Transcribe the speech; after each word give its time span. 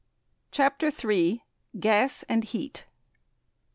CHAPTER 0.49 0.87
III. 0.87 1.43
GAS 1.79 2.23
AND 2.23 2.45
HEAT. 2.45 2.85